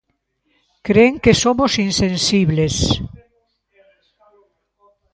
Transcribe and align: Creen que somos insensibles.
Creen 0.87 1.13
que 1.23 1.33
somos 1.43 1.71
insensibles. 1.87 2.75